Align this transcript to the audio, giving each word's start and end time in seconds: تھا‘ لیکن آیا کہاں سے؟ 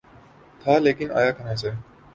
تھا‘ 0.61 0.73
لیکن 0.79 1.11
آیا 1.11 1.31
کہاں 1.31 1.55
سے؟ 1.55 1.69